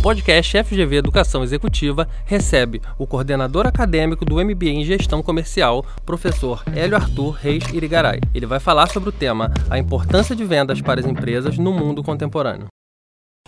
podcast 0.00 0.64
FGV 0.64 0.96
Educação 0.96 1.44
Executiva 1.44 2.08
recebe 2.24 2.80
o 2.98 3.06
coordenador 3.06 3.66
acadêmico 3.66 4.24
do 4.24 4.36
MBA 4.36 4.70
em 4.70 4.84
Gestão 4.84 5.22
Comercial, 5.22 5.84
professor 6.06 6.62
Hélio 6.74 6.96
Arthur 6.96 7.32
Reis 7.32 7.64
Irigaray. 7.70 8.18
Ele 8.34 8.46
vai 8.46 8.58
falar 8.58 8.88
sobre 8.88 9.10
o 9.10 9.12
tema 9.12 9.52
A 9.68 9.78
importância 9.78 10.34
de 10.34 10.42
vendas 10.42 10.80
para 10.80 11.00
as 11.00 11.06
empresas 11.06 11.58
no 11.58 11.72
mundo 11.72 12.02
contemporâneo. 12.02 12.66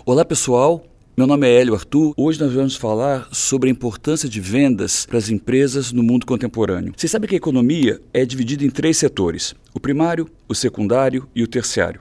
Olá, 0.04 0.26
pessoal. 0.26 0.84
Meu 1.16 1.27
nome 1.27 1.48
é 1.48 1.61
Hélio 1.61 1.75
Arthur. 1.75 2.12
Hoje 2.18 2.38
nós 2.38 2.53
vamos 2.53 2.77
falar 2.77 3.29
sobre 3.32 3.71
a 3.71 3.73
importância 3.73 4.29
de 4.29 4.41
vendas 4.41 5.07
para 5.07 5.19
as 5.19 5.30
empresas 5.30 5.91
no 5.91 6.03
mundo 6.03 6.27
contemporâneo. 6.27 6.93
Você 6.95 7.09
sabe 7.09 7.27
que 7.29 7.34
a 7.34 7.39
economia 7.39 7.98
é 8.12 8.27
dividida 8.27 8.62
em 8.62 8.71
três 8.71 8.98
setores: 8.98 9.55
o 9.73 9.80
primário, 9.80 10.29
o 10.46 10.55
secundário 10.55 11.27
e 11.34 11.43
o 11.43 11.46
terciário. 11.46 12.00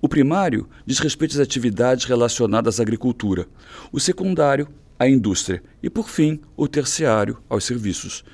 O 0.00 0.08
primário 0.08 0.68
diz 0.86 0.98
respeito 0.98 1.32
às 1.32 1.40
atividades 1.40 2.04
relacionadas 2.04 2.78
à 2.78 2.82
agricultura, 2.82 3.46
o 3.90 3.98
secundário, 3.98 4.68
à 4.98 5.08
indústria 5.08 5.62
e, 5.82 5.90
por 5.90 6.08
fim, 6.08 6.40
o 6.56 6.68
terciário, 6.68 7.38
aos 7.48 7.64
serviços. 7.64 8.24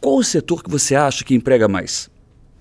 Qual 0.00 0.16
o 0.16 0.24
setor 0.24 0.62
que 0.62 0.70
você 0.70 0.94
acha 0.94 1.24
que 1.24 1.34
emprega 1.34 1.68
mais? 1.68 2.10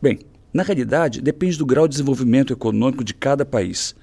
Bem, 0.01 0.19
na 0.53 0.63
realidade, 0.63 1.21
depende 1.21 1.57
do 1.57 1.65
grau 1.65 1.87
de 1.87 1.93
desenvolvimento 1.93 2.51
econômico 2.51 3.03
de 3.03 3.13
cada 3.13 3.45
país. 3.45 3.95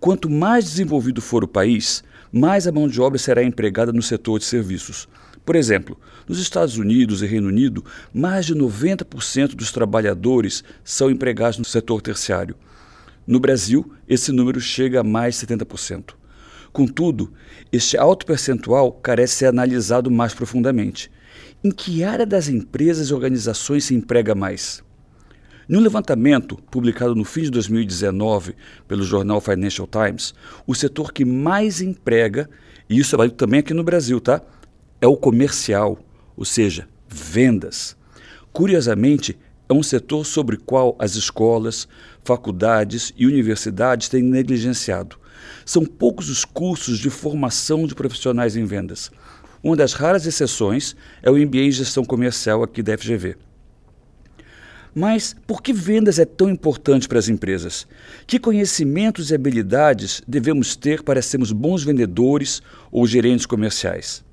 Quanto 0.00 0.28
mais 0.28 0.64
desenvolvido 0.64 1.22
for 1.22 1.44
o 1.44 1.48
país, 1.48 2.02
mais 2.32 2.66
a 2.66 2.72
mão 2.72 2.88
de 2.88 3.00
obra 3.00 3.18
será 3.18 3.42
empregada 3.42 3.92
no 3.92 4.02
setor 4.02 4.38
de 4.38 4.44
serviços. 4.44 5.08
Por 5.44 5.54
exemplo, 5.54 5.96
nos 6.28 6.40
Estados 6.40 6.76
Unidos 6.76 7.22
e 7.22 7.26
Reino 7.26 7.48
Unido, 7.48 7.84
mais 8.12 8.46
de 8.46 8.54
90% 8.54 9.54
dos 9.54 9.70
trabalhadores 9.70 10.64
são 10.82 11.08
empregados 11.08 11.56
no 11.56 11.64
setor 11.64 12.02
terciário. 12.02 12.56
No 13.26 13.40
Brasil, 13.40 13.90
esse 14.08 14.30
número 14.30 14.60
chega 14.60 15.00
a 15.00 15.04
mais 15.04 15.38
de 15.40 15.46
70%. 15.46 16.14
Contudo, 16.72 17.32
este 17.72 17.96
alto 17.96 18.24
percentual 18.24 18.92
carece 18.92 19.34
ser 19.34 19.46
analisado 19.46 20.10
mais 20.10 20.32
profundamente. 20.32 21.10
Em 21.64 21.70
que 21.70 22.04
área 22.04 22.24
das 22.24 22.48
empresas 22.48 23.08
e 23.08 23.14
organizações 23.14 23.84
se 23.84 23.94
emprega 23.94 24.34
mais? 24.34 24.84
Num 25.68 25.80
levantamento 25.80 26.56
publicado 26.70 27.16
no 27.16 27.24
fim 27.24 27.42
de 27.42 27.50
2019 27.50 28.54
pelo 28.86 29.02
jornal 29.02 29.40
Financial 29.40 29.88
Times, 29.88 30.32
o 30.64 30.74
setor 30.74 31.12
que 31.12 31.24
mais 31.24 31.80
emprega, 31.80 32.48
e 32.88 33.00
isso 33.00 33.16
é 33.16 33.18
válido 33.18 33.36
também 33.36 33.58
aqui 33.58 33.74
no 33.74 33.82
Brasil, 33.82 34.20
tá? 34.20 34.40
É 35.00 35.06
o 35.08 35.16
comercial, 35.16 35.98
ou 36.36 36.44
seja, 36.44 36.86
vendas. 37.08 37.96
Curiosamente, 38.52 39.36
é 39.68 39.72
um 39.72 39.82
setor 39.82 40.24
sobre 40.24 40.56
o 40.56 40.60
qual 40.60 40.96
as 40.98 41.16
escolas, 41.16 41.88
faculdades 42.24 43.12
e 43.16 43.26
universidades 43.26 44.08
têm 44.08 44.22
negligenciado. 44.22 45.18
São 45.64 45.84
poucos 45.84 46.28
os 46.28 46.44
cursos 46.44 46.98
de 46.98 47.10
formação 47.10 47.86
de 47.86 47.94
profissionais 47.94 48.56
em 48.56 48.64
vendas. 48.64 49.10
Uma 49.62 49.76
das 49.76 49.92
raras 49.92 50.26
exceções 50.26 50.94
é 51.22 51.30
o 51.30 51.36
MBA 51.36 51.58
em 51.58 51.70
Gestão 51.70 52.04
Comercial 52.04 52.62
aqui 52.62 52.82
da 52.82 52.96
FGV. 52.96 53.36
Mas 54.94 55.36
por 55.46 55.60
que 55.60 55.74
vendas 55.74 56.18
é 56.18 56.24
tão 56.24 56.48
importante 56.48 57.06
para 57.06 57.18
as 57.18 57.28
empresas? 57.28 57.86
Que 58.26 58.38
conhecimentos 58.38 59.30
e 59.30 59.34
habilidades 59.34 60.22
devemos 60.26 60.74
ter 60.74 61.02
para 61.02 61.20
sermos 61.20 61.52
bons 61.52 61.84
vendedores 61.84 62.62
ou 62.90 63.06
gerentes 63.06 63.44
comerciais? 63.44 64.24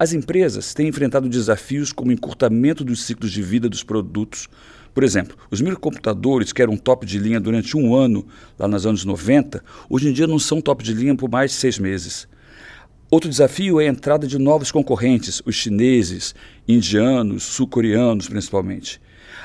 As 0.00 0.14
empresas 0.14 0.72
têm 0.72 0.88
enfrentado 0.88 1.28
desafios 1.28 1.92
como 1.92 2.10
encurtamento 2.10 2.82
dos 2.82 3.02
ciclos 3.02 3.30
de 3.30 3.42
vida 3.42 3.68
dos 3.68 3.82
produtos. 3.82 4.48
Por 4.94 5.04
exemplo, 5.04 5.36
os 5.50 5.60
microcomputadores, 5.60 6.54
que 6.54 6.62
eram 6.62 6.74
top 6.74 7.04
de 7.04 7.18
linha 7.18 7.38
durante 7.38 7.76
um 7.76 7.94
ano, 7.94 8.26
lá 8.58 8.66
nos 8.66 8.86
anos 8.86 9.04
90, 9.04 9.62
hoje 9.90 10.08
em 10.08 10.12
dia 10.14 10.26
não 10.26 10.38
são 10.38 10.58
top 10.58 10.82
de 10.82 10.94
linha 10.94 11.14
por 11.14 11.28
mais 11.28 11.50
de 11.50 11.58
seis 11.58 11.78
meses. 11.78 12.26
Outro 13.10 13.28
desafio 13.28 13.78
é 13.78 13.88
a 13.88 13.90
entrada 13.90 14.26
de 14.26 14.38
novos 14.38 14.72
concorrentes, 14.72 15.42
os 15.44 15.54
chineses, 15.54 16.34
indianos, 16.66 17.42
sul-coreanos 17.42 18.26
principalmente. 18.26 18.98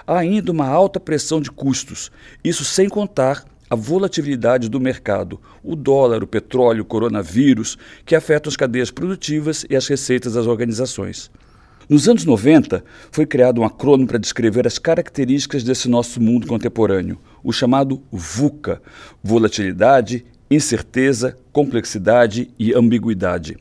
Há 0.08 0.20
ainda 0.20 0.54
uma 0.54 0.70
alta 0.70 1.02
pressão 1.02 1.42
de 1.42 1.52
custos, 1.52 2.10
isso 2.42 2.64
sem 2.64 2.88
contar 2.88 3.44
a 3.70 3.76
volatilidade 3.76 4.70
do 4.70 4.80
mercado, 4.80 5.40
o 5.64 5.76
dólar, 5.76 6.24
o 6.24 6.28
petróleo, 6.28 6.84
o 6.84 6.86
coronavírus, 6.86 7.78
que 8.06 8.16
afetam 8.16 8.50
as 8.50 8.56
cadeias 8.56 8.92
produtivas 8.92 9.66
e 9.70 9.76
as 9.76 9.88
receitas 9.88 10.34
das 10.34 10.46
organizações. 10.46 11.32
Nos 11.88 12.10
anos 12.10 12.26
90, 12.26 12.84
foi 13.12 13.26
criado 13.26 13.62
um 13.62 13.66
acrônimo 13.66 14.08
para 14.08 14.18
descrever 14.18 14.66
as 14.66 14.80
características 14.80 15.64
desse 15.64 15.88
nosso 15.88 16.20
mundo 16.20 16.48
contemporâneo, 16.48 17.20
o 17.44 17.52
chamado 17.52 18.02
VUCA: 18.12 18.82
volatilidade, 19.24 20.26
incerteza, 20.50 21.38
complexidade 21.52 22.50
e 22.58 22.74
ambiguidade. 22.74 23.58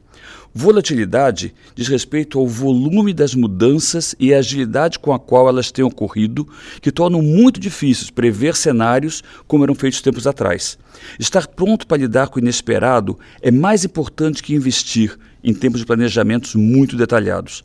Volatilidade 0.57 1.53
diz 1.75 1.89
respeito 1.89 2.39
ao 2.39 2.47
volume 2.47 3.13
das 3.13 3.35
mudanças 3.35 4.15
e 4.21 4.33
a 4.33 4.39
agilidade 4.39 5.01
com 5.01 5.13
a 5.13 5.19
qual 5.19 5.49
elas 5.49 5.73
têm 5.73 5.85
ocorrido, 5.85 6.49
que 6.81 6.93
tornam 6.93 7.21
muito 7.21 7.59
difíceis 7.59 8.09
prever 8.09 8.55
cenários 8.55 9.25
como 9.49 9.65
eram 9.65 9.75
feitos 9.75 10.01
tempos 10.01 10.29
atrás. 10.29 10.79
Estar 11.19 11.49
pronto 11.49 11.89
para 11.89 11.97
lidar 11.97 12.29
com 12.29 12.39
o 12.39 12.43
inesperado 12.43 13.19
é 13.43 13.51
mais 13.51 13.85
importante 13.85 14.45
que 14.45 14.55
investir 14.55 15.19
em 15.43 15.53
tempos 15.53 15.81
de 15.81 15.87
planejamentos 15.87 16.55
muito 16.55 16.97
detalhados. 16.97 17.65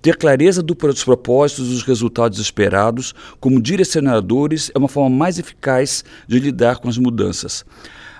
Ter 0.00 0.16
clareza 0.16 0.62
dos 0.62 1.04
propósitos 1.04 1.68
e 1.68 1.70
dos 1.72 1.82
resultados 1.82 2.38
esperados 2.38 3.14
como 3.38 3.60
direcionadores 3.60 4.70
é 4.74 4.78
uma 4.78 4.88
forma 4.88 5.14
mais 5.14 5.38
eficaz 5.38 6.02
de 6.26 6.38
lidar 6.40 6.78
com 6.78 6.88
as 6.88 6.96
mudanças. 6.96 7.66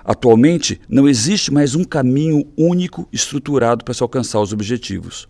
Atualmente, 0.03 0.81
não 0.89 1.07
existe 1.07 1.53
mais 1.53 1.75
um 1.75 1.83
caminho 1.83 2.45
único 2.57 3.07
estruturado 3.11 3.85
para 3.85 3.93
se 3.93 4.01
alcançar 4.01 4.41
os 4.41 4.51
objetivos. 4.51 5.27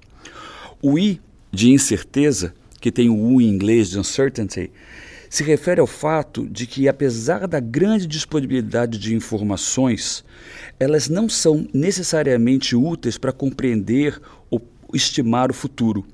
O 0.82 0.98
I 0.98 1.20
de 1.52 1.72
incerteza, 1.72 2.54
que 2.80 2.92
tem 2.92 3.10
o 3.10 3.16
U 3.16 3.42
em 3.42 3.50
inglês 3.50 3.90
de 3.90 4.00
uncertainty, 4.00 4.72
se 5.30 5.44
refere 5.44 5.80
ao 5.80 5.88
fato 5.88 6.46
de 6.48 6.66
que, 6.66 6.88
apesar 6.88 7.48
da 7.48 7.60
grande 7.60 8.06
disponibilidade 8.06 8.98
de 8.98 9.16
informações, 9.16 10.26
elas 10.80 11.08
não 11.08 11.30
são 11.30 11.68
necessariamente 11.74 12.76
úteis 12.76 13.18
para 13.18 13.32
compreender 13.32 14.22
ou 14.50 14.62
estimar 14.94 15.50
o 15.50 15.54
futuro. 15.54 16.06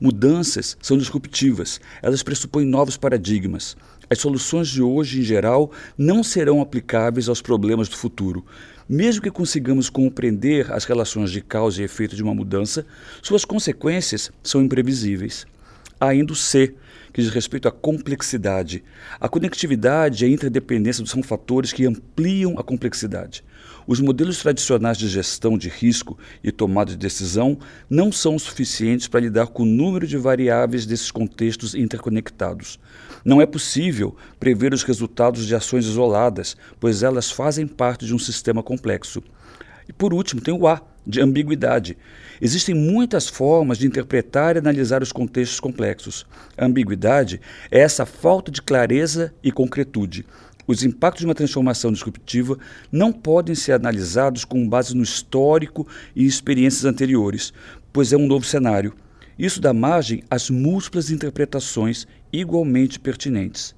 Mudanças 0.00 0.76
são 0.82 0.98
disruptivas, 0.98 1.80
elas 2.02 2.22
pressupõem 2.22 2.66
novos 2.66 2.96
paradigmas. 2.96 3.76
As 4.08 4.18
soluções 4.18 4.68
de 4.68 4.80
hoje, 4.80 5.20
em 5.20 5.22
geral, 5.22 5.72
não 5.98 6.22
serão 6.22 6.60
aplicáveis 6.60 7.28
aos 7.28 7.42
problemas 7.42 7.88
do 7.88 7.96
futuro. 7.96 8.44
Mesmo 8.88 9.20
que 9.20 9.30
consigamos 9.32 9.90
compreender 9.90 10.72
as 10.72 10.84
relações 10.84 11.32
de 11.32 11.40
causa 11.40 11.82
e 11.82 11.84
efeito 11.84 12.14
de 12.14 12.22
uma 12.22 12.34
mudança, 12.34 12.86
suas 13.20 13.44
consequências 13.44 14.30
são 14.44 14.62
imprevisíveis. 14.62 15.44
Ainda 16.00 16.32
o 16.32 16.36
C, 16.36 16.74
que 17.12 17.22
diz 17.22 17.30
respeito 17.30 17.66
à 17.66 17.72
complexidade. 17.72 18.84
A 19.18 19.28
conectividade 19.28 20.24
e 20.24 20.28
a 20.28 20.30
interdependência 20.30 21.04
são 21.06 21.22
fatores 21.22 21.72
que 21.72 21.86
ampliam 21.86 22.58
a 22.58 22.62
complexidade. 22.62 23.42
Os 23.86 24.00
modelos 24.00 24.38
tradicionais 24.38 24.98
de 24.98 25.08
gestão 25.08 25.56
de 25.56 25.68
risco 25.68 26.18
e 26.42 26.52
tomada 26.52 26.90
de 26.90 26.98
decisão 26.98 27.58
não 27.88 28.12
são 28.12 28.38
suficientes 28.38 29.08
para 29.08 29.20
lidar 29.20 29.46
com 29.46 29.62
o 29.62 29.66
número 29.66 30.06
de 30.06 30.18
variáveis 30.18 30.84
desses 30.84 31.10
contextos 31.10 31.74
interconectados. 31.74 32.78
Não 33.24 33.40
é 33.40 33.46
possível 33.46 34.14
prever 34.38 34.74
os 34.74 34.82
resultados 34.82 35.46
de 35.46 35.54
ações 35.54 35.86
isoladas, 35.86 36.56
pois 36.78 37.02
elas 37.02 37.30
fazem 37.30 37.66
parte 37.66 38.04
de 38.04 38.14
um 38.14 38.18
sistema 38.18 38.62
complexo. 38.62 39.22
E 39.88 39.92
por 39.92 40.12
último, 40.12 40.40
tem 40.40 40.52
o 40.52 40.66
A, 40.66 40.82
de 41.06 41.20
ambiguidade. 41.20 41.96
Existem 42.40 42.74
muitas 42.74 43.28
formas 43.28 43.78
de 43.78 43.86
interpretar 43.86 44.56
e 44.56 44.58
analisar 44.58 45.02
os 45.02 45.12
contextos 45.12 45.60
complexos. 45.60 46.26
A 46.56 46.66
ambiguidade 46.66 47.40
é 47.70 47.80
essa 47.80 48.04
falta 48.04 48.50
de 48.50 48.60
clareza 48.60 49.32
e 49.42 49.52
concretude. 49.52 50.26
Os 50.66 50.82
impactos 50.82 51.20
de 51.20 51.26
uma 51.26 51.34
transformação 51.34 51.92
disruptiva 51.92 52.58
não 52.90 53.12
podem 53.12 53.54
ser 53.54 53.72
analisados 53.72 54.44
com 54.44 54.68
base 54.68 54.96
no 54.96 55.02
histórico 55.02 55.86
e 56.14 56.26
experiências 56.26 56.84
anteriores, 56.84 57.52
pois 57.92 58.12
é 58.12 58.16
um 58.16 58.26
novo 58.26 58.44
cenário. 58.44 58.92
Isso 59.38 59.60
dá 59.60 59.72
margem 59.72 60.24
às 60.28 60.50
múltiplas 60.50 61.10
interpretações 61.10 62.06
igualmente 62.32 62.98
pertinentes. 62.98 63.76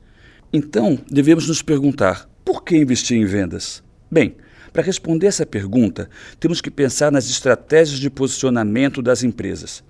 Então, 0.50 0.98
devemos 1.10 1.46
nos 1.46 1.60
perguntar: 1.60 2.28
por 2.44 2.64
que 2.64 2.76
investir 2.76 3.18
em 3.18 3.26
vendas? 3.26 3.82
Bem, 4.10 4.34
para 4.72 4.82
responder 4.82 5.26
essa 5.26 5.46
pergunta, 5.46 6.08
temos 6.38 6.60
que 6.60 6.70
pensar 6.70 7.10
nas 7.10 7.28
estratégias 7.28 7.98
de 7.98 8.10
posicionamento 8.10 9.02
das 9.02 9.22
empresas. 9.22 9.82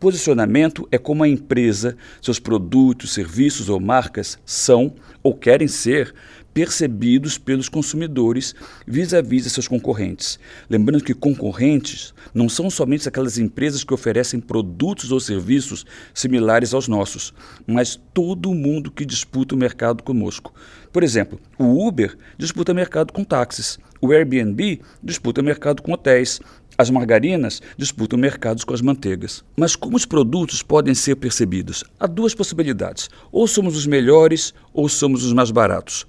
Posicionamento 0.00 0.88
é 0.90 0.96
como 0.96 1.22
a 1.22 1.28
empresa, 1.28 1.94
seus 2.22 2.38
produtos, 2.38 3.12
serviços 3.12 3.68
ou 3.68 3.78
marcas 3.78 4.38
são 4.46 4.94
ou 5.22 5.34
querem 5.34 5.68
ser 5.68 6.14
percebidos 6.54 7.36
pelos 7.36 7.68
consumidores 7.68 8.54
vis-à-vis 8.86 9.44
de 9.44 9.50
seus 9.50 9.68
concorrentes. 9.68 10.38
Lembrando 10.70 11.04
que 11.04 11.12
concorrentes 11.12 12.14
não 12.34 12.48
são 12.48 12.70
somente 12.70 13.06
aquelas 13.06 13.36
empresas 13.36 13.84
que 13.84 13.92
oferecem 13.92 14.40
produtos 14.40 15.12
ou 15.12 15.20
serviços 15.20 15.84
similares 16.14 16.72
aos 16.72 16.88
nossos, 16.88 17.34
mas 17.66 18.00
todo 18.14 18.54
mundo 18.54 18.90
que 18.90 19.04
disputa 19.04 19.54
o 19.54 19.58
mercado 19.58 20.02
conosco. 20.02 20.54
Por 20.90 21.02
exemplo, 21.02 21.38
o 21.58 21.86
Uber 21.86 22.16
disputa 22.38 22.72
mercado 22.72 23.12
com 23.12 23.22
táxis, 23.22 23.78
o 24.00 24.12
Airbnb 24.12 24.80
disputa 25.02 25.42
mercado 25.42 25.82
com 25.82 25.92
hotéis, 25.92 26.40
As 26.80 26.88
margarinas 26.88 27.60
disputam 27.76 28.18
mercados 28.18 28.64
com 28.64 28.72
as 28.72 28.80
manteigas. 28.80 29.44
Mas 29.54 29.76
como 29.76 29.98
os 29.98 30.06
produtos 30.06 30.62
podem 30.62 30.94
ser 30.94 31.14
percebidos? 31.16 31.84
Há 32.00 32.06
duas 32.06 32.34
possibilidades: 32.34 33.10
ou 33.30 33.46
somos 33.46 33.76
os 33.76 33.86
melhores 33.86 34.54
ou 34.72 34.88
somos 34.88 35.22
os 35.22 35.34
mais 35.34 35.50
baratos. 35.50 36.06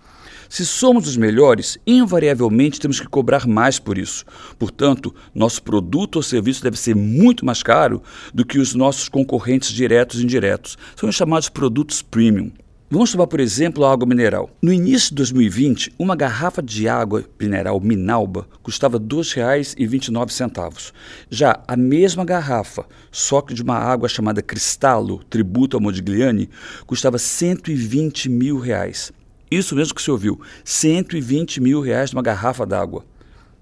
Se 0.47 0.65
somos 0.65 1.09
os 1.09 1.17
melhores, 1.17 1.77
invariavelmente 1.85 2.79
temos 2.79 3.01
que 3.01 3.07
cobrar 3.07 3.45
mais 3.45 3.79
por 3.79 3.97
isso. 3.97 4.23
Portanto, 4.57 5.13
nosso 5.35 5.61
produto 5.61 6.15
ou 6.15 6.23
serviço 6.23 6.63
deve 6.63 6.77
ser 6.77 6.95
muito 6.95 7.45
mais 7.45 7.61
caro 7.61 8.01
do 8.33 8.45
que 8.45 8.57
os 8.57 8.73
nossos 8.73 9.09
concorrentes 9.09 9.73
diretos 9.73 10.21
e 10.21 10.23
indiretos. 10.23 10.77
São 10.95 11.09
os 11.09 11.15
chamados 11.15 11.49
produtos 11.49 12.01
premium. 12.01 12.49
Vamos 12.93 13.09
tomar, 13.09 13.25
por 13.25 13.39
exemplo, 13.39 13.85
a 13.85 13.93
água 13.93 14.05
mineral. 14.05 14.49
No 14.61 14.73
início 14.73 15.11
de 15.11 15.15
2020, 15.15 15.93
uma 15.97 16.13
garrafa 16.13 16.61
de 16.61 16.89
água 16.89 17.23
mineral 17.39 17.79
Minalba 17.79 18.45
custava 18.61 18.97
R$ 18.97 19.05
2,29. 19.05 20.91
Já 21.29 21.63
a 21.65 21.77
mesma 21.77 22.25
garrafa, 22.25 22.85
só 23.09 23.39
que 23.39 23.53
de 23.53 23.63
uma 23.63 23.77
água 23.77 24.09
chamada 24.09 24.41
Cristallo, 24.41 25.23
tributo 25.29 25.77
ao 25.77 25.81
Modigliani, 25.81 26.49
custava 26.85 27.17
120 27.17 28.27
mil 28.27 28.59
reais. 28.59 29.13
Isso 29.49 29.73
mesmo 29.73 29.95
que 29.95 30.01
você 30.01 30.11
ouviu, 30.11 30.41
120 30.65 31.61
mil 31.61 31.79
reais 31.79 32.11
numa 32.11 32.21
garrafa 32.21 32.65
d'água. 32.65 33.05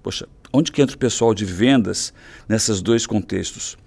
Poxa, 0.02 0.26
onde 0.52 0.72
que 0.72 0.82
entra 0.82 0.96
o 0.96 0.98
pessoal 0.98 1.32
de 1.32 1.44
vendas 1.44 2.12
nesses 2.48 2.82
dois 2.82 3.06
contextos? 3.06 3.78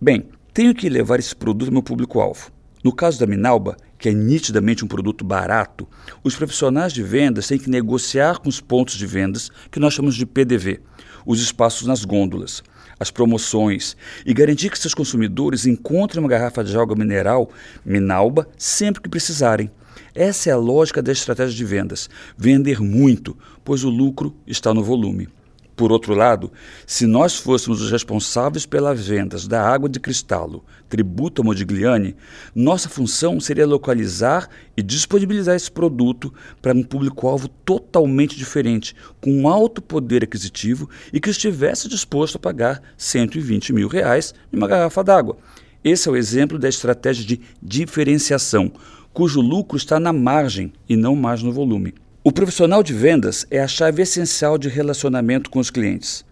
Bem, 0.00 0.26
tenho 0.54 0.72
que 0.72 0.88
levar 0.88 1.18
esse 1.18 1.34
produto 1.34 1.70
ao 1.70 1.72
meu 1.72 1.82
público-alvo. 1.82 2.52
No 2.84 2.92
caso 2.92 3.18
da 3.18 3.26
Minalba, 3.26 3.76
que 4.02 4.08
é 4.08 4.12
nitidamente 4.12 4.84
um 4.84 4.88
produto 4.88 5.24
barato, 5.24 5.86
os 6.24 6.34
profissionais 6.34 6.92
de 6.92 7.04
vendas 7.04 7.46
têm 7.46 7.56
que 7.56 7.70
negociar 7.70 8.40
com 8.40 8.48
os 8.48 8.60
pontos 8.60 8.96
de 8.96 9.06
vendas, 9.06 9.48
que 9.70 9.78
nós 9.78 9.94
chamamos 9.94 10.16
de 10.16 10.26
PDV, 10.26 10.80
os 11.24 11.40
espaços 11.40 11.86
nas 11.86 12.04
gôndolas, 12.04 12.64
as 12.98 13.12
promoções, 13.12 13.96
e 14.26 14.34
garantir 14.34 14.70
que 14.70 14.78
seus 14.78 14.92
consumidores 14.92 15.66
encontrem 15.66 16.18
uma 16.18 16.28
garrafa 16.28 16.64
de 16.64 16.76
água 16.76 16.96
mineral 16.96 17.48
Minalba 17.86 18.48
sempre 18.58 19.00
que 19.00 19.08
precisarem 19.08 19.70
essa 20.14 20.50
é 20.50 20.52
a 20.52 20.56
lógica 20.56 21.00
da 21.00 21.12
estratégia 21.12 21.56
de 21.56 21.64
vendas: 21.64 22.10
vender 22.36 22.80
muito, 22.80 23.36
pois 23.64 23.84
o 23.84 23.88
lucro 23.88 24.34
está 24.46 24.74
no 24.74 24.82
volume. 24.82 25.28
Por 25.74 25.90
outro 25.90 26.14
lado, 26.14 26.52
se 26.86 27.06
nós 27.06 27.36
fôssemos 27.36 27.80
os 27.80 27.90
responsáveis 27.90 28.66
pelas 28.66 29.06
vendas 29.06 29.48
da 29.48 29.62
água 29.66 29.88
de 29.88 29.98
cristalo, 29.98 30.64
tributo 30.88 31.42
Modigliani, 31.42 32.14
nossa 32.54 32.90
função 32.90 33.40
seria 33.40 33.66
localizar 33.66 34.48
e 34.76 34.82
disponibilizar 34.82 35.56
esse 35.56 35.70
produto 35.70 36.32
para 36.60 36.76
um 36.76 36.82
público-alvo 36.82 37.48
totalmente 37.48 38.36
diferente, 38.36 38.94
com 39.20 39.48
alto 39.48 39.80
poder 39.80 40.24
aquisitivo 40.24 40.90
e 41.12 41.18
que 41.18 41.30
estivesse 41.30 41.88
disposto 41.88 42.36
a 42.36 42.40
pagar 42.40 42.82
120 42.98 43.72
mil 43.72 43.88
reais 43.88 44.34
em 44.52 44.58
uma 44.58 44.68
garrafa 44.68 45.02
d'água. 45.02 45.38
Esse 45.82 46.08
é 46.08 46.12
o 46.12 46.16
exemplo 46.16 46.58
da 46.58 46.68
estratégia 46.68 47.24
de 47.24 47.40
diferenciação 47.62 48.70
cujo 49.12 49.40
lucro 49.40 49.76
está 49.76 50.00
na 50.00 50.12
margem 50.12 50.72
e 50.88 50.96
não 50.96 51.14
mais 51.14 51.42
no 51.42 51.52
volume. 51.52 51.94
O 52.24 52.30
profissional 52.30 52.84
de 52.84 52.94
vendas 52.94 53.44
é 53.50 53.60
a 53.60 53.66
chave 53.66 54.00
essencial 54.00 54.56
de 54.56 54.68
relacionamento 54.68 55.50
com 55.50 55.58
os 55.58 55.70
clientes. 55.70 56.24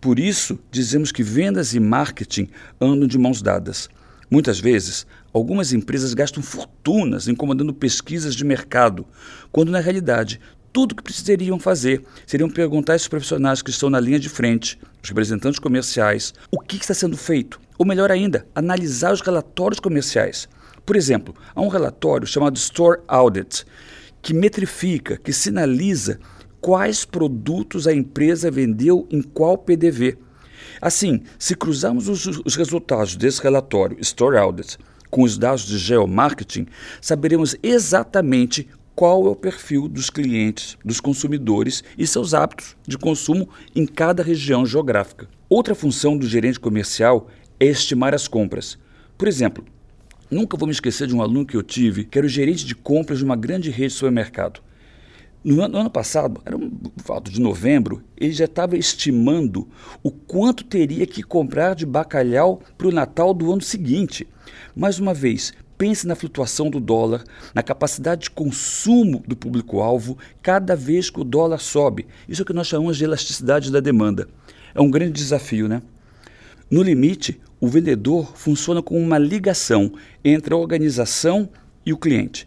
Por 0.00 0.18
isso, 0.18 0.58
dizemos 0.70 1.12
que 1.12 1.22
vendas 1.22 1.74
e 1.74 1.80
marketing 1.80 2.48
andam 2.80 3.06
de 3.06 3.18
mãos 3.18 3.42
dadas. 3.42 3.90
Muitas 4.30 4.58
vezes, 4.58 5.06
algumas 5.34 5.74
empresas 5.74 6.14
gastam 6.14 6.42
fortunas 6.42 7.28
incomodando 7.28 7.74
pesquisas 7.74 8.34
de 8.34 8.42
mercado, 8.42 9.06
quando 9.52 9.70
na 9.70 9.80
realidade 9.80 10.40
tudo 10.72 10.92
o 10.92 10.96
que 10.96 11.02
precisariam 11.02 11.58
fazer 11.58 12.02
seriam 12.26 12.48
perguntar 12.48 12.94
aos 12.94 13.06
profissionais 13.06 13.60
que 13.60 13.68
estão 13.68 13.90
na 13.90 14.00
linha 14.00 14.18
de 14.18 14.30
frente, 14.30 14.78
os 15.02 15.10
representantes 15.10 15.58
comerciais, 15.58 16.32
o 16.50 16.58
que 16.58 16.76
está 16.76 16.94
sendo 16.94 17.18
feito, 17.18 17.60
ou 17.76 17.84
melhor 17.84 18.10
ainda, 18.10 18.46
analisar 18.54 19.12
os 19.12 19.20
relatórios 19.20 19.78
comerciais. 19.78 20.48
Por 20.86 20.96
exemplo, 20.96 21.34
há 21.54 21.60
um 21.60 21.68
relatório 21.68 22.26
chamado 22.26 22.56
Store 22.56 23.02
Audit 23.06 23.66
que 24.24 24.32
metrifica, 24.32 25.18
que 25.18 25.34
sinaliza 25.34 26.18
quais 26.58 27.04
produtos 27.04 27.86
a 27.86 27.92
empresa 27.92 28.50
vendeu 28.50 29.06
em 29.10 29.20
qual 29.20 29.58
PDV. 29.58 30.16
Assim, 30.80 31.20
se 31.38 31.54
cruzarmos 31.54 32.08
os, 32.08 32.26
os 32.26 32.56
resultados 32.56 33.16
desse 33.16 33.42
relatório 33.42 33.98
Store 34.00 34.38
Audit 34.38 34.78
com 35.10 35.22
os 35.22 35.36
dados 35.36 35.66
de 35.66 35.76
geomarketing, 35.76 36.66
saberemos 37.02 37.54
exatamente 37.62 38.66
qual 38.94 39.26
é 39.26 39.28
o 39.28 39.36
perfil 39.36 39.88
dos 39.88 40.08
clientes, 40.08 40.78
dos 40.82 41.00
consumidores 41.00 41.84
e 41.98 42.06
seus 42.06 42.32
hábitos 42.32 42.76
de 42.88 42.96
consumo 42.96 43.46
em 43.76 43.84
cada 43.84 44.22
região 44.22 44.64
geográfica. 44.64 45.28
Outra 45.50 45.74
função 45.74 46.16
do 46.16 46.26
gerente 46.26 46.58
comercial 46.58 47.28
é 47.60 47.66
estimar 47.66 48.14
as 48.14 48.26
compras. 48.26 48.78
Por 49.18 49.28
exemplo, 49.28 49.64
Nunca 50.34 50.56
vou 50.56 50.66
me 50.66 50.72
esquecer 50.72 51.06
de 51.06 51.14
um 51.14 51.22
aluno 51.22 51.46
que 51.46 51.56
eu 51.56 51.62
tive, 51.62 52.02
que 52.02 52.18
era 52.18 52.26
o 52.26 52.28
gerente 52.28 52.66
de 52.66 52.74
compras 52.74 53.18
de 53.18 53.24
uma 53.24 53.36
grande 53.36 53.70
rede 53.70 53.90
de 53.90 53.94
supermercado. 53.94 54.60
No 55.44 55.62
ano, 55.62 55.74
no 55.74 55.78
ano 55.78 55.90
passado, 55.90 56.42
era 56.44 56.56
um 56.56 56.72
fato 56.96 57.30
de 57.30 57.40
novembro, 57.40 58.02
ele 58.16 58.32
já 58.32 58.46
estava 58.46 58.76
estimando 58.76 59.68
o 60.02 60.10
quanto 60.10 60.64
teria 60.64 61.06
que 61.06 61.22
comprar 61.22 61.76
de 61.76 61.86
bacalhau 61.86 62.60
para 62.76 62.88
o 62.88 62.90
Natal 62.90 63.32
do 63.32 63.52
ano 63.52 63.62
seguinte. 63.62 64.26
Mais 64.74 64.98
uma 64.98 65.14
vez, 65.14 65.52
pense 65.78 66.04
na 66.04 66.16
flutuação 66.16 66.68
do 66.68 66.80
dólar, 66.80 67.22
na 67.54 67.62
capacidade 67.62 68.22
de 68.22 68.30
consumo 68.30 69.22
do 69.28 69.36
público-alvo 69.36 70.18
cada 70.42 70.74
vez 70.74 71.10
que 71.10 71.20
o 71.20 71.24
dólar 71.24 71.60
sobe. 71.60 72.08
Isso 72.28 72.40
é 72.40 72.42
o 72.42 72.46
que 72.46 72.52
nós 72.52 72.66
chamamos 72.66 72.96
de 72.96 73.04
elasticidade 73.04 73.70
da 73.70 73.78
demanda. 73.78 74.26
É 74.74 74.80
um 74.80 74.90
grande 74.90 75.12
desafio, 75.12 75.68
né? 75.68 75.80
No 76.68 76.82
limite, 76.82 77.40
o 77.64 77.66
vendedor 77.66 78.36
funciona 78.36 78.82
como 78.82 79.00
uma 79.00 79.16
ligação 79.16 79.90
entre 80.22 80.52
a 80.52 80.56
organização 80.58 81.48
e 81.84 81.94
o 81.94 81.96
cliente. 81.96 82.46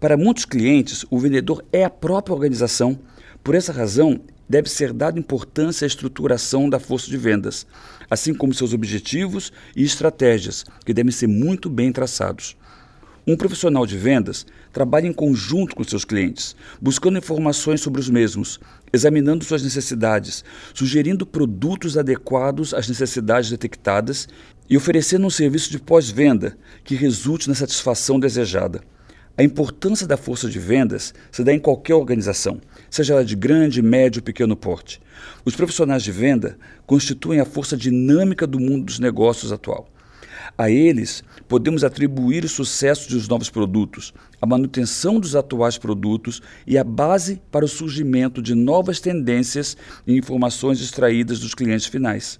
Para 0.00 0.16
muitos 0.16 0.44
clientes, 0.44 1.06
o 1.08 1.18
vendedor 1.20 1.64
é 1.72 1.84
a 1.84 1.90
própria 1.90 2.34
organização. 2.34 2.98
Por 3.44 3.54
essa 3.54 3.72
razão, 3.72 4.20
deve 4.48 4.68
ser 4.68 4.92
dada 4.92 5.16
importância 5.16 5.84
à 5.84 5.86
estruturação 5.86 6.68
da 6.68 6.80
força 6.80 7.08
de 7.08 7.16
vendas, 7.16 7.68
assim 8.10 8.34
como 8.34 8.52
seus 8.52 8.72
objetivos 8.72 9.52
e 9.76 9.84
estratégias, 9.84 10.64
que 10.84 10.92
devem 10.92 11.12
ser 11.12 11.28
muito 11.28 11.70
bem 11.70 11.92
traçados. 11.92 12.56
Um 13.28 13.36
profissional 13.36 13.84
de 13.84 13.98
vendas 13.98 14.46
trabalha 14.72 15.06
em 15.06 15.12
conjunto 15.12 15.76
com 15.76 15.84
seus 15.84 16.02
clientes, 16.02 16.56
buscando 16.80 17.18
informações 17.18 17.82
sobre 17.82 18.00
os 18.00 18.08
mesmos, 18.08 18.58
examinando 18.90 19.44
suas 19.44 19.62
necessidades, 19.62 20.42
sugerindo 20.72 21.26
produtos 21.26 21.98
adequados 21.98 22.72
às 22.72 22.88
necessidades 22.88 23.50
detectadas 23.50 24.26
e 24.66 24.78
oferecendo 24.78 25.26
um 25.26 25.30
serviço 25.30 25.70
de 25.70 25.78
pós-venda 25.78 26.56
que 26.82 26.94
resulte 26.94 27.50
na 27.50 27.54
satisfação 27.54 28.18
desejada. 28.18 28.80
A 29.36 29.42
importância 29.42 30.06
da 30.06 30.16
força 30.16 30.48
de 30.48 30.58
vendas 30.58 31.12
se 31.30 31.44
dá 31.44 31.52
em 31.52 31.58
qualquer 31.58 31.96
organização, 31.96 32.58
seja 32.88 33.12
ela 33.12 33.24
de 33.26 33.36
grande, 33.36 33.82
médio 33.82 34.20
ou 34.20 34.24
pequeno 34.24 34.56
porte. 34.56 35.02
Os 35.44 35.54
profissionais 35.54 36.02
de 36.02 36.10
venda 36.10 36.56
constituem 36.86 37.40
a 37.40 37.44
força 37.44 37.76
dinâmica 37.76 38.46
do 38.46 38.58
mundo 38.58 38.86
dos 38.86 38.98
negócios 38.98 39.52
atual. 39.52 39.86
A 40.56 40.70
eles 40.70 41.22
podemos 41.46 41.84
atribuir 41.84 42.44
o 42.44 42.48
sucesso 42.48 43.10
dos 43.10 43.28
novos 43.28 43.50
produtos, 43.50 44.14
a 44.40 44.46
manutenção 44.46 45.20
dos 45.20 45.36
atuais 45.36 45.76
produtos 45.76 46.40
e 46.66 46.78
a 46.78 46.84
base 46.84 47.40
para 47.50 47.64
o 47.64 47.68
surgimento 47.68 48.40
de 48.40 48.54
novas 48.54 49.00
tendências 49.00 49.76
e 50.06 50.16
informações 50.16 50.80
extraídas 50.80 51.40
dos 51.40 51.54
clientes 51.54 51.86
finais. 51.86 52.38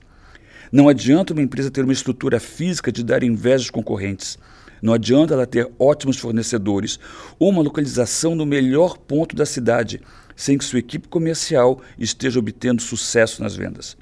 Não 0.70 0.88
adianta 0.88 1.32
uma 1.32 1.42
empresa 1.42 1.70
ter 1.70 1.82
uma 1.82 1.92
estrutura 1.92 2.38
física 2.38 2.92
de 2.92 3.02
dar 3.02 3.22
inveja 3.22 3.64
aos 3.64 3.70
concorrentes. 3.70 4.38
Não 4.80 4.92
adianta 4.92 5.34
ela 5.34 5.46
ter 5.46 5.70
ótimos 5.78 6.18
fornecedores 6.18 6.98
ou 7.38 7.50
uma 7.50 7.62
localização 7.62 8.34
no 8.34 8.46
melhor 8.46 8.96
ponto 8.96 9.34
da 9.34 9.44
cidade, 9.44 10.00
sem 10.36 10.56
que 10.56 10.64
sua 10.64 10.78
equipe 10.78 11.08
comercial 11.08 11.80
esteja 11.98 12.38
obtendo 12.38 12.80
sucesso 12.80 13.42
nas 13.42 13.56
vendas. 13.56 13.96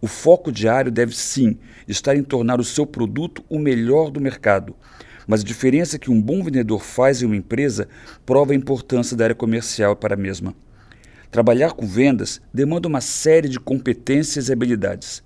O 0.00 0.06
foco 0.06 0.52
diário 0.52 0.92
deve 0.92 1.14
sim 1.16 1.58
estar 1.86 2.14
em 2.14 2.22
tornar 2.22 2.60
o 2.60 2.64
seu 2.64 2.86
produto 2.86 3.44
o 3.48 3.58
melhor 3.58 4.10
do 4.10 4.20
mercado. 4.20 4.76
Mas 5.26 5.40
a 5.40 5.44
diferença 5.44 5.98
que 5.98 6.10
um 6.10 6.22
bom 6.22 6.42
vendedor 6.42 6.82
faz 6.82 7.20
em 7.20 7.26
uma 7.26 7.36
empresa 7.36 7.88
prova 8.24 8.52
a 8.52 8.56
importância 8.56 9.16
da 9.16 9.24
área 9.24 9.34
comercial 9.34 9.96
para 9.96 10.14
a 10.14 10.16
mesma. 10.16 10.54
Trabalhar 11.30 11.72
com 11.72 11.86
vendas 11.86 12.40
demanda 12.54 12.88
uma 12.88 13.00
série 13.00 13.48
de 13.48 13.58
competências 13.58 14.48
e 14.48 14.52
habilidades. 14.52 15.22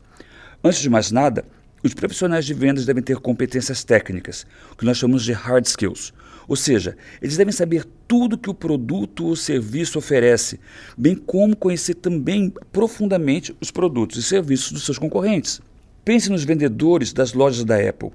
Antes 0.65 0.81
de 0.81 0.91
mais 0.91 1.11
nada, 1.11 1.45
os 1.85 1.95
profissionais 1.95 2.45
de 2.45 2.55
vendas 2.55 2.87
devem 2.87 3.03
ter 3.03 3.19
competências 3.19 3.85
técnicas, 3.85 4.47
que 4.79 4.85
nós 4.85 4.97
chamamos 4.97 5.23
de 5.23 5.33
hard 5.33 5.67
skills, 5.67 6.13
ou 6.49 6.57
seja, 6.57 6.97
eles 7.21 7.37
devem 7.37 7.53
saber 7.53 7.87
tudo 8.13 8.37
que 8.37 8.51
o 8.51 8.55
produto 8.55 9.25
ou 9.25 9.35
serviço 9.35 9.99
oferece, 9.99 10.61
bem 10.99 11.17
como 11.17 11.57
conhecer 11.57 11.95
também 11.95 12.53
profundamente 12.71 13.57
os 13.59 13.71
produtos 13.71 14.19
e 14.19 14.23
serviços 14.23 14.71
dos 14.71 14.85
seus 14.85 14.99
concorrentes. 14.99 15.63
Pense 16.05 16.29
nos 16.29 16.45
vendedores 16.45 17.15
das 17.15 17.33
lojas 17.33 17.65
da 17.65 17.79
Apple. 17.79 18.11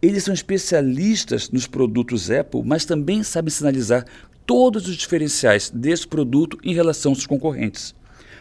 Eles 0.00 0.24
são 0.24 0.32
especialistas 0.32 1.50
nos 1.50 1.66
produtos 1.66 2.30
Apple, 2.30 2.62
mas 2.64 2.86
também 2.86 3.22
sabem 3.22 3.50
sinalizar 3.50 4.06
todos 4.46 4.88
os 4.88 4.96
diferenciais 4.96 5.68
desse 5.68 6.08
produto 6.08 6.58
em 6.64 6.72
relação 6.72 7.12
aos 7.12 7.26
concorrentes. 7.26 7.94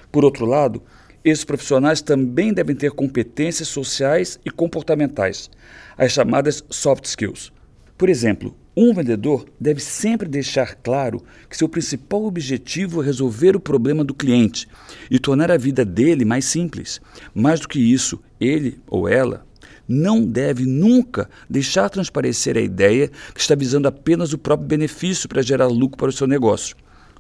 Por 0.10 0.24
outro 0.24 0.46
lado, 0.46 0.82
Esses 1.26 1.44
profissionais 1.44 2.04
também 2.04 2.54
devem 2.54 2.76
ter 2.76 2.92
competências 2.92 3.68
sociais 3.68 4.40
e 4.46 4.52
comportamentais, 4.52 5.50
as 5.98 6.12
chamadas 6.12 6.64
soft 6.70 7.06
skills. 7.06 7.52
Por 7.98 8.10
exemplo, 8.10 8.56
um 8.76 8.94
vendedor 8.94 9.46
deve 9.60 9.80
sempre 9.80 10.28
deixar 10.28 10.76
claro 10.76 11.24
que 11.50 11.56
seu 11.56 11.70
principal 11.70 12.26
objetivo 12.26 13.02
é 13.02 13.06
resolver 13.06 13.56
o 13.56 13.60
problema 13.60 14.04
do 14.04 14.14
cliente 14.14 14.68
e 15.10 15.18
tornar 15.18 15.50
a 15.50 15.58
vida 15.58 15.86
dele 15.86 16.26
mais 16.26 16.46
simples. 16.46 17.00
Mais 17.34 17.60
do 17.62 17.70
que 17.70 17.80
isso, 17.80 18.22
ele 18.40 18.80
ou 18.88 19.08
ela 19.08 19.46
não 19.88 20.26
deve 20.26 20.66
nunca 20.66 21.30
deixar 21.50 21.90
transparecer 21.90 22.58
a 22.58 22.62
ideia 22.62 23.10
que 23.34 23.40
está 23.40 23.56
visando 23.56 23.88
apenas 23.88 24.34
o 24.34 24.38
próprio 24.38 24.68
benefício 24.68 25.30
para 25.30 25.44
gerar 25.44 25.68
lucro 25.68 25.98
para 25.98 26.10
o 26.10 26.14
seu 26.14 26.28
negócio. 26.28 26.76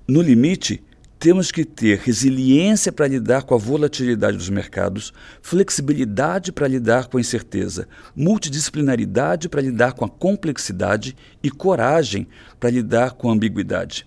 No 0.07 0.21
limite, 0.21 0.83
temos 1.25 1.51
que 1.51 1.65
ter 1.65 1.97
resiliência 1.97 2.91
para 2.91 3.07
lidar 3.07 3.41
com 3.41 3.55
a 3.55 3.57
volatilidade 3.57 4.37
dos 4.37 4.47
mercados, 4.47 5.11
flexibilidade 5.41 6.51
para 6.51 6.67
lidar 6.67 7.07
com 7.07 7.17
a 7.17 7.19
incerteza, 7.19 7.87
multidisciplinaridade 8.15 9.49
para 9.49 9.63
lidar 9.63 9.93
com 9.93 10.05
a 10.05 10.07
complexidade 10.07 11.17
e 11.41 11.49
coragem 11.49 12.27
para 12.59 12.69
lidar 12.69 13.13
com 13.13 13.27
a 13.27 13.33
ambiguidade. 13.33 14.05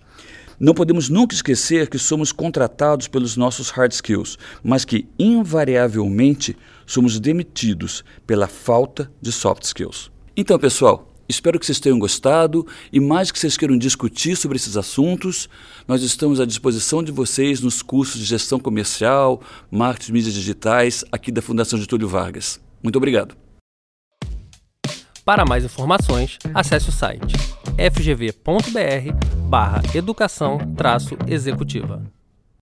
Não 0.60 0.72
podemos 0.72 1.08
nunca 1.08 1.34
esquecer 1.34 1.90
que 1.90 1.98
somos 1.98 2.30
contratados 2.30 3.08
pelos 3.08 3.36
nossos 3.36 3.70
hard 3.70 3.90
skills, 3.90 4.38
mas 4.62 4.84
que, 4.84 5.08
invariavelmente, 5.18 6.56
somos 6.86 7.18
demitidos 7.18 8.04
pela 8.28 8.46
falta 8.46 9.10
de 9.20 9.32
soft 9.32 9.64
skills. 9.64 10.08
Então, 10.36 10.56
pessoal, 10.56 11.12
espero 11.28 11.58
que 11.58 11.66
vocês 11.66 11.80
tenham 11.80 11.98
gostado 11.98 12.66
e, 12.92 12.98
mais 12.98 13.30
que 13.30 13.38
vocês 13.38 13.56
queiram 13.56 13.76
discutir 13.76 14.36
sobre 14.36 14.56
esses 14.56 14.76
assuntos, 14.76 15.48
nós 15.86 16.02
estamos 16.02 16.40
à 16.40 16.46
disposição 16.46 17.02
de 17.02 17.12
vocês 17.12 17.60
nos 17.60 17.82
cursos 17.82 18.20
de 18.20 18.24
gestão 18.24 18.58
comercial, 18.58 19.40
marketing 19.70 20.12
mídias 20.12 20.34
digitais, 20.34 21.04
aqui 21.12 21.30
da 21.30 21.42
Fundação 21.42 21.78
Getúlio 21.78 22.08
Vargas. 22.08 22.60
Muito 22.82 22.96
obrigado. 22.96 23.36
Para 25.24 25.44
mais 25.44 25.62
informações, 25.62 26.38
acesse 26.54 26.88
o 26.88 26.92
site 26.92 27.34
fgv.br 27.76 29.12
barra 29.48 29.82
educação 29.94 30.58
executiva. 31.26 32.02